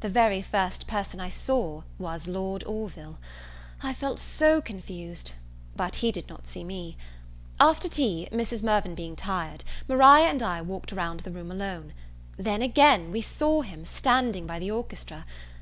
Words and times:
The 0.00 0.10
very 0.10 0.42
first 0.42 0.86
person 0.86 1.18
I 1.18 1.30
saw 1.30 1.84
was 1.98 2.28
Lord 2.28 2.62
Orville. 2.64 3.16
I 3.82 3.94
felt 3.94 4.18
so 4.18 4.60
confused! 4.60 5.32
but 5.74 5.94
he 5.94 6.12
did 6.12 6.28
not 6.28 6.46
see 6.46 6.62
me. 6.62 6.98
After 7.58 7.88
tea, 7.88 8.28
Mrs. 8.30 8.62
Mirvan 8.62 8.94
being 8.94 9.16
tired, 9.16 9.64
Maria 9.88 10.26
and 10.26 10.42
I 10.42 10.60
walked 10.60 10.92
round 10.92 11.20
the 11.20 11.30
room 11.32 11.50
alone. 11.50 11.94
Then 12.36 12.60
again 12.60 13.10
we 13.12 13.22
saw 13.22 13.62
him, 13.62 13.86
standing 13.86 14.46
by 14.46 14.58
the 14.58 14.70
orchestra. 14.70 15.24